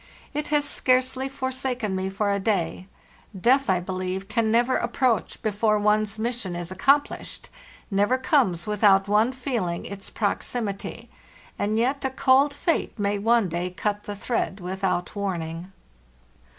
[0.33, 2.87] It has scarcely forsaken me for a day.
[3.39, 10.09] Death, [beheve, can never approach before one's mission 1s accomplished—never comes without one feeling its
[10.09, 11.09] prox imity;
[11.59, 15.71] and yet a cold fate may one day cut the thread without warning.